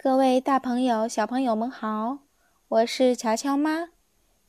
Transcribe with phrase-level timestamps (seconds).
[0.00, 2.18] 各位大朋友、小朋友们好，
[2.68, 3.88] 我是乔乔妈。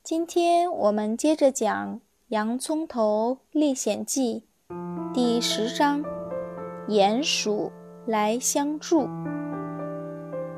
[0.03, 1.95] 今天我们接着讲
[2.27, 4.43] 《洋葱头历险记》
[5.11, 6.03] 第十章：
[6.87, 7.71] 鼹鼠
[8.05, 9.07] 来相助。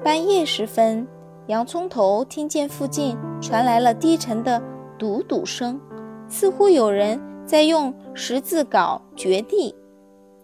[0.04, 1.08] 半夜时分，
[1.48, 4.62] 洋葱头听见附近传来了低沉的
[5.00, 5.80] 嘟嘟声，
[6.28, 9.74] 似乎有人在用十字镐掘地。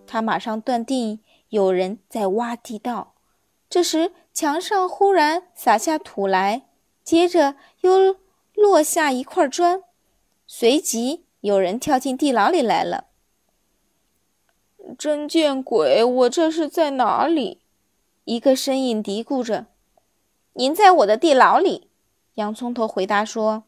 [0.06, 1.20] 他马上断定
[1.50, 3.16] 有人在挖地道。
[3.70, 6.68] 这时，墙上忽然洒下土来，
[7.04, 8.18] 接着又
[8.54, 9.82] 落下一块砖，
[10.46, 13.06] 随即有人跳进地牢里来了。
[14.96, 16.04] 真见鬼！
[16.04, 17.62] 我这是在哪里？
[18.26, 19.66] 一个身影嘀咕着
[20.54, 21.90] ：“您在我的地牢里。”
[22.38, 23.64] 洋葱头回答说：“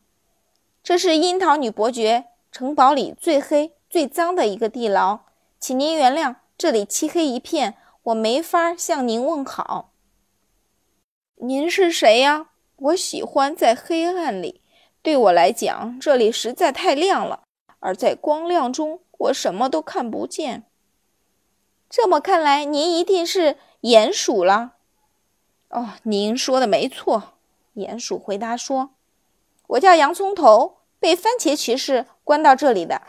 [0.84, 5.22] 这是樱桃女伯爵城堡里最黑、最脏的一个地牢，
[5.60, 9.89] 请您原谅，这里漆黑一片，我没法向您问好。”
[11.42, 12.50] 您是谁呀？
[12.76, 14.62] 我喜欢在黑暗里，
[15.02, 17.44] 对我来讲，这里实在太亮了，
[17.80, 20.66] 而在光亮中，我什么都看不见。
[21.90, 24.74] 这么看来，您一定是鼹鼠了。
[25.70, 27.36] 哦，您说的没错，
[27.76, 28.90] 鼹鼠回答说
[29.68, 33.02] ：“我叫洋葱头，被番茄骑士关到这里的。”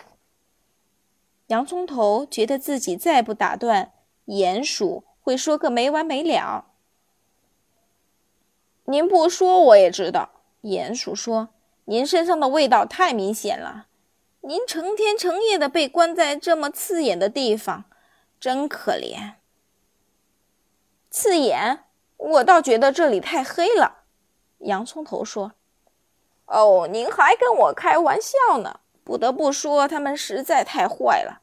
[1.49, 3.93] 洋葱头觉得自己再不打断
[4.27, 6.67] 鼹鼠，会说个没完没了。
[8.91, 10.31] 您不说我也知道，
[10.63, 11.51] 鼹鼠说
[11.87, 13.87] ：“您身上的味道太明显了，
[14.41, 17.85] 您成天成夜的被关在这么刺眼的地方，
[18.41, 19.35] 真可怜。”
[21.09, 21.85] 刺眼？
[22.17, 23.99] 我倒觉得这里太黑了。”
[24.59, 25.53] 洋葱头说。
[26.47, 28.81] “哦，您还跟我开玩笑呢！
[29.05, 31.43] 不得不说，他们实在太坏了，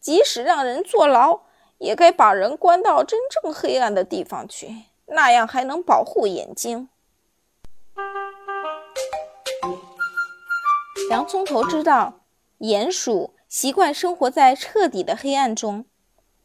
[0.00, 1.42] 即使让人坐牢，
[1.78, 6.88] 也该把人关到真正黑暗的地方去。”那样还能保护眼睛。
[11.10, 12.20] 洋葱头知道
[12.58, 15.86] 鼹鼠习惯生活在彻底的黑暗中，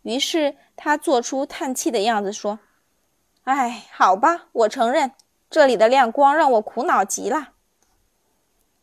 [0.04, 2.60] 于是他做出叹气的样子说
[3.44, 5.12] ：“哎，好吧，我承认
[5.50, 7.50] 这里的亮光让我苦恼极了。”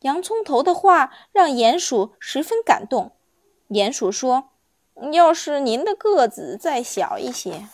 [0.01, 3.13] 洋葱头的话让鼹鼠十分感动。
[3.69, 4.51] 鼹鼠说
[5.13, 7.69] ：“要是您的个子再小一些。”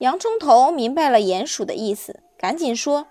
[0.00, 3.08] 洋葱头明白了鼹鼠的意思，赶紧说：“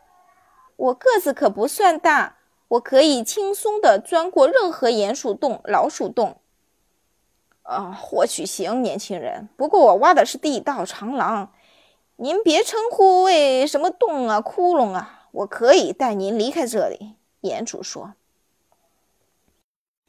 [0.75, 6.41] 我个子可不算大，我可以轻松地钻过任何鼹鼠洞、老鼠洞。”
[7.61, 9.49] 啊，或许行，年轻人。
[9.55, 11.51] 不过我挖的是地道长廊，
[12.15, 15.27] 您别称呼为什么洞啊、窟窿啊。
[15.31, 17.13] 我可以带您离开这里。”
[17.43, 18.15] 鼹鼠说。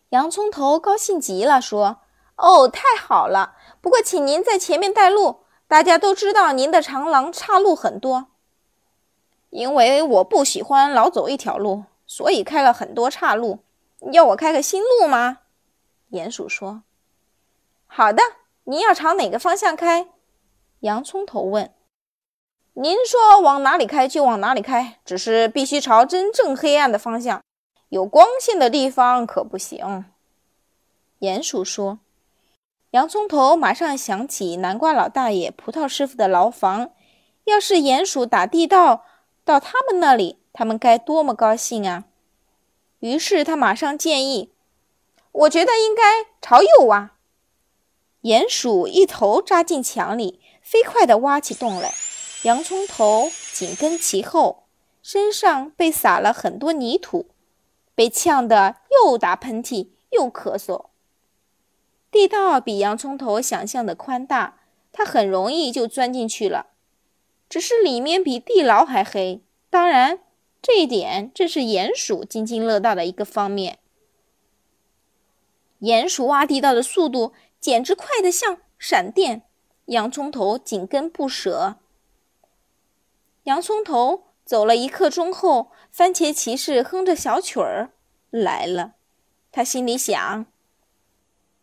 [0.09, 1.99] 洋葱头高兴极了，说
[2.37, 3.57] ：“哦，太好了！
[3.83, 8.27] 不过请您在前面带路。”大家都知道您的长廊岔路很多，
[9.51, 13.61] 因为我不喜欢老走一条路，所以开了很多岔路。
[14.11, 15.43] 要我开个新路吗？
[16.11, 16.83] 鼹鼠说
[17.87, 18.21] ：“好的，
[18.65, 20.09] 您要朝哪个方向开？”
[20.81, 21.73] 洋葱头问。
[22.75, 27.41] “您说往哪里开就往哪里开，只是必须朝真正黑暗的方向，
[27.91, 30.05] 有光线的地方可不行。”
[31.21, 32.01] 鼹鼠说。
[32.91, 36.91] 洋葱头马上想起南瓜老大爷、葡萄师傅的牢房。
[37.45, 39.05] 要是鼹鼠打地道
[39.45, 42.05] 到他们那里，他们该多么高兴啊！
[42.99, 44.53] 于是他马上建议
[45.33, 46.03] ：“我觉得应该
[46.43, 47.13] 朝右挖。”
[48.23, 51.95] 鼹鼠一头扎进墙里，飞快地挖起洞来。
[52.43, 54.65] 洋葱头紧跟其后，
[55.03, 57.31] 身上被撒了很多泥土，
[57.95, 60.90] 被呛得又打喷嚏又咳嗽。
[62.11, 64.61] 地道比洋葱头想象的宽大，
[64.91, 66.67] 他很容易就钻进去了。
[67.49, 70.21] 只是里面比地牢还黑，当然，
[70.61, 73.79] 这一点正是鼹鼠津津乐道的一个方面。
[75.81, 79.43] 鼹鼠挖地道的速度简直快得像闪电，
[79.87, 81.77] 洋葱头紧跟不舍。
[83.45, 87.93] 洋葱头走了一刻钟后，番茄骑士哼着小曲儿
[88.31, 88.95] 来了，
[89.51, 90.47] 他心里想。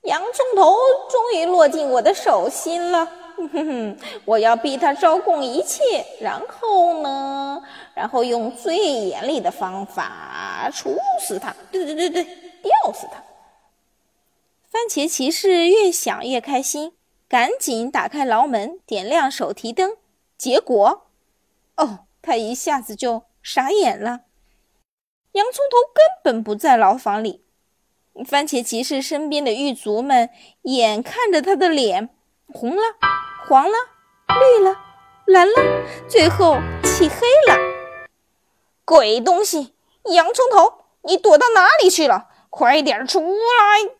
[0.08, 0.74] 洋葱头
[1.10, 3.06] 终于落进我的手心了，
[3.36, 7.62] 哼哼，我要逼他招供一切，然后呢，
[7.94, 13.22] 然后用最严厉的方法处死他，对对对对，吊死他。
[14.70, 16.94] 番茄骑士越想越开心，
[17.28, 19.98] 赶紧打开牢门，点亮手提灯，
[20.38, 21.08] 结果，
[21.76, 24.22] 哦，他一下子就傻眼了，
[25.34, 27.44] 洋葱头根本不在牢房里。
[28.26, 30.30] 番茄骑士身边的狱卒们
[30.64, 32.10] 眼看着他的脸
[32.48, 32.82] 红了、
[33.48, 33.78] 黄了、
[34.28, 34.76] 绿了，
[35.26, 37.58] 蓝了，最后漆黑了。
[38.86, 39.76] 鬼东西，
[40.14, 42.30] 洋葱头，你躲到哪里去了？
[42.50, 43.92] 快点出来！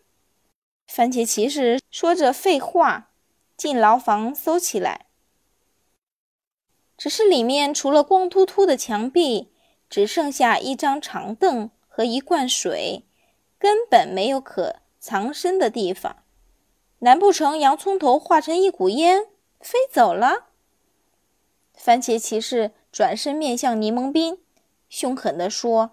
[0.86, 3.10] 番茄骑士说着废话，
[3.56, 5.06] 进牢房搜起来。
[6.96, 9.52] 只是里面除了光秃秃的墙壁，
[9.88, 13.04] 只剩下一张长凳和一罐水，
[13.58, 16.24] 根本没有可藏身的地方。
[17.00, 19.26] 难不成洋葱头化成一股烟
[19.60, 20.48] 飞走了？
[21.74, 24.40] 番茄骑士转身面向柠檬冰，
[24.88, 25.92] 凶狠地说：“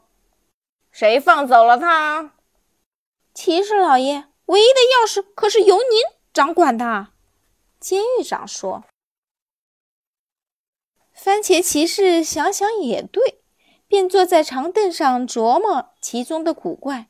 [0.91, 2.33] 谁放走了他？”
[3.33, 4.29] 骑士老爷。
[4.45, 7.07] 唯一的钥匙可是由您掌管的，
[7.79, 8.83] 监狱长说。
[11.11, 13.41] 番茄骑士想想也对，
[13.87, 17.07] 便坐在长凳上琢磨其中的古怪。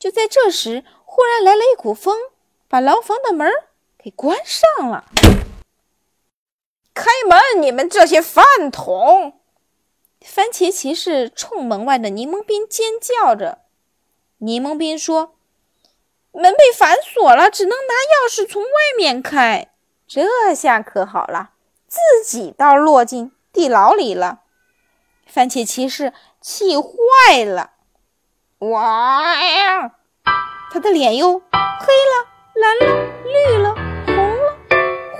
[0.00, 2.18] 就在这时，忽然来了一股风，
[2.66, 3.52] 把牢房的门
[4.02, 5.04] 给关上了。
[6.94, 9.38] 开门，你们这些饭桶！
[10.22, 13.58] 番茄骑士冲门外的柠檬兵尖叫着。
[14.38, 15.36] 柠檬兵说。
[16.32, 19.72] 门被反锁了，只能拿钥匙从外面开。
[20.06, 21.50] 这下可好了，
[21.88, 24.42] 自己倒落进地牢里了。
[25.26, 27.72] 番茄骑士气坏了，
[28.60, 29.94] 哇呀！
[30.70, 32.84] 他的脸又黑了、蓝了、
[33.24, 33.74] 绿了、
[34.04, 34.58] 红了、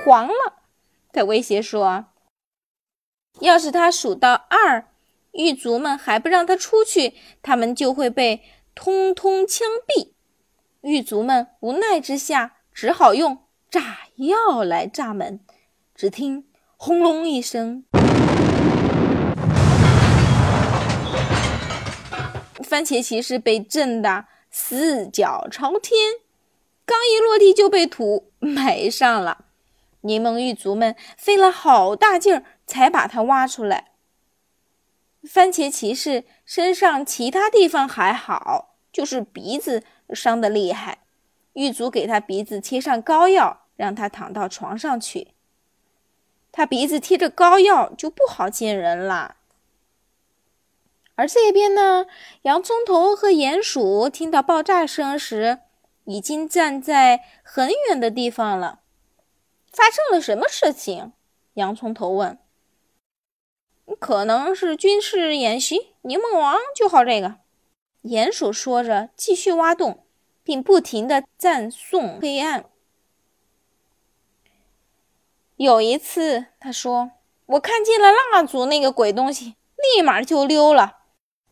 [0.05, 0.63] 黄了。
[1.11, 2.05] 他威胁说
[3.41, 4.89] ：“要是他数到二，
[5.33, 8.43] 狱卒们还不让他出去，他们就会被
[8.75, 10.13] 通通枪毙。”
[10.83, 15.41] 狱卒们无奈之下，只好用炸药来炸门。
[15.95, 16.47] 只听
[16.77, 17.85] “轰隆”一声，
[22.71, 26.21] 番茄骑士被震得四脚朝天，
[26.87, 29.47] 刚一落地就被土埋上了。
[30.03, 33.91] 柠檬狱卒们费了好大劲儿才把他挖出来。
[35.25, 39.83] 番茄骑士身上其他地方还好，就是鼻子。
[40.15, 40.99] 伤得厉害，
[41.55, 45.35] 狱卒给他鼻子贴上膏药，让他躺到床上去。
[46.53, 49.39] 他鼻子贴着膏药就不好见人了。
[51.21, 52.07] 而这边呢，
[52.43, 55.59] 洋葱头和鼹鼠听到爆炸声时，
[56.05, 58.81] 已经站在很远的地方了。
[59.71, 61.13] 发生了什么事情？
[61.55, 62.39] 洋葱头问。
[63.99, 65.89] 可能是军事演习。
[66.01, 67.37] 柠檬王就好这个。
[68.05, 70.07] 鼹鼠说着，继续挖洞，
[70.43, 72.65] 并不停地赞颂黑暗。
[75.57, 77.11] 有一次，他说
[77.45, 81.00] ：“我看见了蜡烛那个鬼东西，立马就溜了。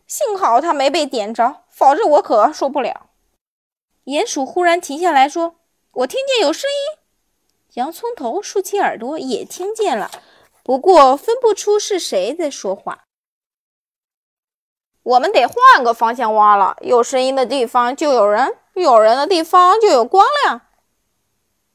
[0.09, 3.11] 幸好他没被点着，否则我可受不了。”
[4.07, 5.57] 鼹鼠忽然停下来说
[5.93, 6.99] ：“我听见有声音。”
[7.75, 10.11] 洋葱头竖起耳朵，也听见了，
[10.65, 13.05] 不过分不出是谁在说话。
[15.03, 16.77] 我们得换个方向挖了。
[16.81, 20.63] 有声音的地方就有人，有人的地方就有光亮。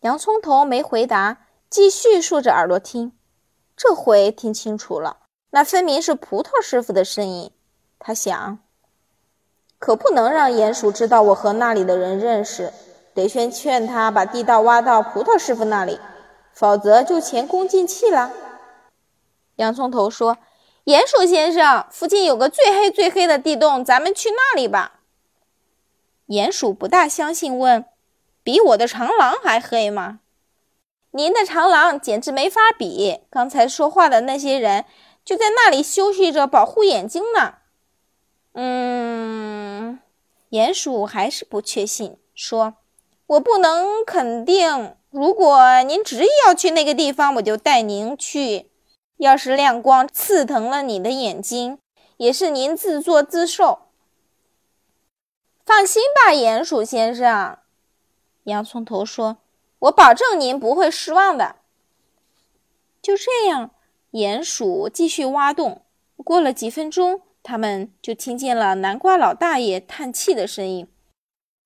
[0.01, 3.17] 洋葱头没回答，继续竖着耳朵听。
[3.77, 5.21] 这回听清楚了，
[5.51, 7.51] 那分明是葡萄师傅的声音。
[8.03, 8.59] 他想，
[9.79, 12.71] 可不能让鼹鼠知道我和那里的人认识，
[13.13, 15.99] 得先劝他把地道挖到葡萄师傅那里，
[16.53, 18.31] 否则就前功尽弃了。
[19.55, 20.37] 洋葱头说。
[20.85, 24.99] 鼹鼠先生，附近有个最黑最黑的地洞，咱们去那里吧。
[26.27, 27.85] 鼹鼠不大相信，问
[28.43, 30.19] ：“比我的长廊还黑吗？”
[31.11, 33.21] 您的长廊简直没法比。
[33.29, 34.83] 刚才说话的那些人
[35.23, 37.53] 就在那里休息着，保护眼睛呢。
[38.53, 39.99] 嗯，
[40.51, 42.75] 鼹鼠还是不确信，说
[43.27, 44.95] ：“我不能肯定。
[45.09, 48.69] 如果您执意要去那个地方，我就带您去。”
[49.17, 51.77] 要是亮光刺疼了你的眼睛，
[52.17, 53.83] 也是您自作自受。
[55.65, 57.57] 放心吧，鼹鼠先生，
[58.43, 59.37] 洋葱头说
[59.79, 61.55] ：“我保证您不会失望的。”
[63.01, 63.71] 就这样，
[64.11, 65.83] 鼹鼠继续挖洞。
[66.17, 70.87] 过了几分钟，他们就听见了南瓜老大爷叹气的声音：“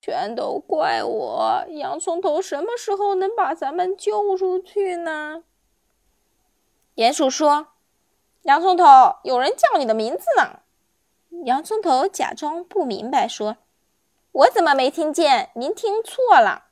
[0.02, 1.64] 全都怪我！
[1.68, 5.44] 洋葱头什么时候能把咱们救出去呢？”
[6.96, 7.68] 鼹鼠说
[8.42, 8.84] ：“洋葱头，
[9.22, 10.62] 有人叫你的名字呢。”
[11.46, 13.58] 洋葱头假装不明白说
[14.32, 15.50] ：“我怎么没听见？
[15.54, 16.64] 您听错了。”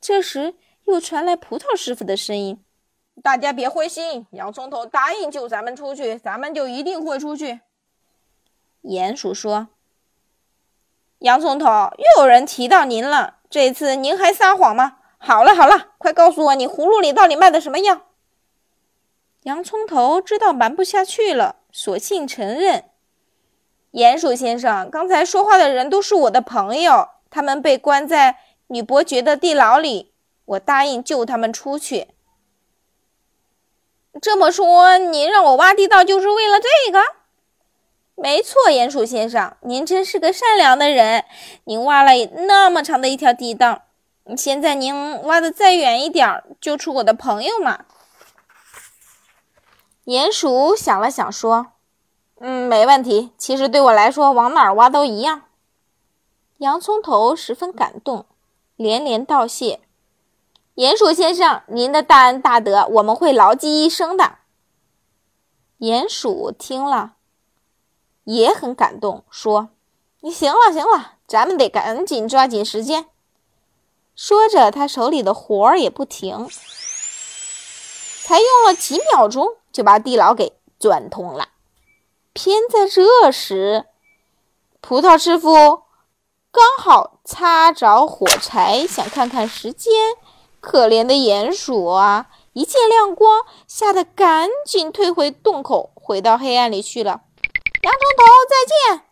[0.00, 2.62] 这时又传来葡萄师傅的声音
[3.20, 7.62] ：“大家别灰心，洋葱头答应救咱们出去，咱们就一定会出去。”
[8.82, 9.68] 鼹鼠说
[11.20, 11.66] ：“洋葱头，
[11.98, 14.98] 又有人提到您了，这次您还撒谎吗？
[15.18, 18.00] 好了好了，快告诉我，你葫芦里到底卖的什么药？”
[19.44, 22.86] 洋葱头知道瞒不下去了，索性承认
[23.92, 30.12] ：“鼹鼠先生，刚才说话的人都是我的朋友，他们被关在女伯爵的地牢里，
[30.44, 32.08] 我答应救他们出去。”
[34.20, 37.21] 这么说，您让我挖地道就是为了这个？
[38.14, 41.24] 没错，鼹鼠先生，您真是个善良的人。
[41.64, 42.12] 您挖了
[42.46, 43.82] 那么长的一条地道，
[44.36, 47.84] 现在您挖的再远一点，救出我的朋友嘛？
[50.04, 51.72] 鼹鼠想了想，说
[52.40, 53.32] ：“嗯，没问题。
[53.38, 55.42] 其实对我来说，往哪儿挖都一样。”
[56.58, 58.26] 洋葱头十分感动，
[58.76, 59.80] 连连道谢。
[60.76, 64.38] 鼹鼠先生，您的大恩大德，我们会牢记一生的。
[65.78, 67.14] 鼹鼠听了，
[68.24, 69.70] 也很感动，说
[70.20, 73.06] ：“你行了，行了，咱们得赶紧抓紧时间。”
[74.14, 76.48] 说着，他手里的活儿也不停，
[78.22, 81.48] 才用了几秒钟，就把地牢给钻通了。
[82.32, 83.86] 偏在这时，
[84.80, 85.82] 葡萄师傅
[86.50, 89.92] 刚好擦着火柴，想看看时间。
[90.60, 92.28] 可怜的鼹鼠啊！
[92.52, 97.22] 一见亮光，吓得赶紧退回洞口，回到黑暗里去了。
[97.82, 99.04] 洋葱头，再见！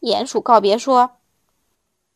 [0.00, 1.16] 鼹鼠告别说：“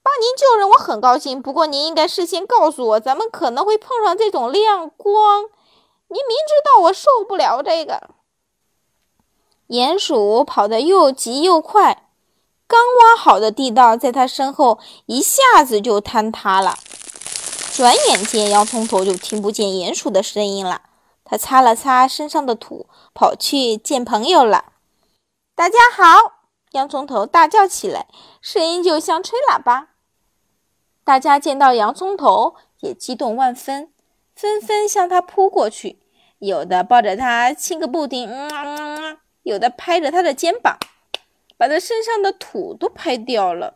[0.00, 1.42] 帮您救人，我很高兴。
[1.42, 5.42] 不过您应该事先告诉我，咱们可能会碰上这种亮光。
[5.42, 8.11] 您明知道我受不了这个。”
[9.66, 12.09] 鼹鼠跑得又急又快，
[12.69, 16.78] 刚挖好的地道在他身后一下子就坍塌了。
[17.73, 20.83] 转眼间，洋葱头就听不见鼹鼠的声音了。
[21.25, 24.69] 他擦了擦身上的土，跑去见朋友了。
[25.60, 26.46] 大家好！
[26.70, 28.06] 洋葱头大叫起来，
[28.40, 29.88] 声音就像吹喇叭。
[31.04, 33.92] 大家见到洋葱头也激动万分，
[34.34, 36.00] 纷纷向他扑过去，
[36.38, 40.78] 有的抱着他亲个不停，嗯，有的拍着他的肩膀，
[41.58, 43.74] 把他身上的土都拍掉了。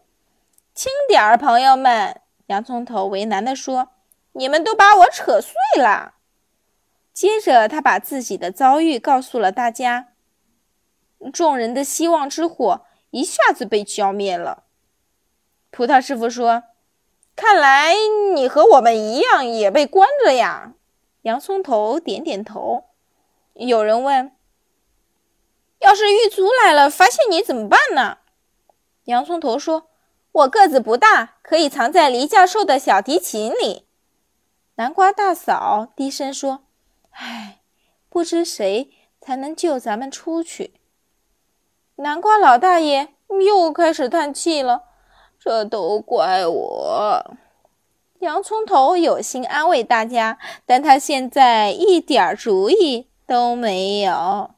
[0.75, 2.19] 轻点儿，朋友们。
[2.47, 3.89] 洋葱头为难地说
[4.33, 6.15] ：“你们都把我扯碎了。”
[7.13, 10.14] 接着，他把自己的遭遇告诉了大家。
[11.33, 14.65] 众人的希望之火一下子被浇灭了。
[15.71, 16.65] 葡萄师傅说
[17.37, 17.95] ：“看来
[18.35, 20.75] 你和我们一样也被关着呀。”
[21.23, 22.85] 洋葱头点点头。
[23.55, 24.33] 有人问
[25.81, 28.19] ：“要是狱卒来了，发现你怎么办呢？”
[29.05, 29.91] 洋葱头说。
[30.35, 33.87] 我个子不大，可以藏在黎教授的小提琴里。
[34.75, 36.65] 南瓜大嫂低声说
[37.15, 37.61] ：“唉，
[38.09, 38.91] 不知谁
[39.21, 40.75] 才能救咱们出去。”
[41.97, 43.09] 南瓜老大爷
[43.47, 44.83] 又开始叹气了
[45.39, 47.37] ：“这都怪我。”
[48.21, 54.51] 洋葱头有心安慰大家，但他现在一点主意都没有。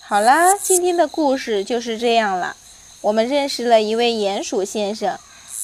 [0.00, 2.56] 好啦，今天的故事就是这样了。
[3.02, 5.18] 我们认识了一位鼹鼠先生，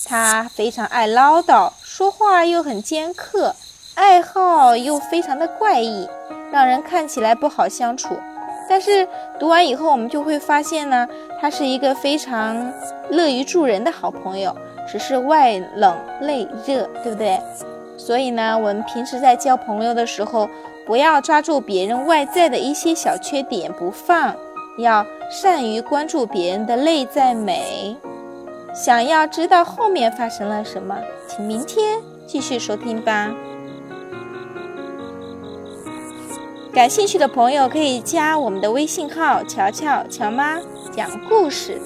[0.05, 3.55] 他非常爱唠叨，说话又很尖刻，
[3.95, 6.09] 爱好又非常的怪异，
[6.51, 8.17] 让人看起来不好相处。
[8.69, 9.09] 但是
[9.39, 11.09] 读完以后，我们就会发现呢，
[11.41, 12.73] 他是一个非常
[13.11, 14.55] 乐于助人的好朋友，
[14.87, 17.41] 只是外冷内热，对不对？
[17.97, 20.49] 所以呢，我们平时在交朋友的时候，
[20.87, 24.35] 不要抓住别人外在的一些小缺点不放。
[24.79, 27.97] 要善于关注别人的内在美。
[28.73, 30.97] 想要知道后面发生了什么，
[31.27, 31.99] 请明天
[32.29, 33.29] 继续收听吧。
[36.79, 40.61] 感兴趣的朋友可以加我们的微信号“乔乔乔妈
[40.93, 41.77] 讲故事”。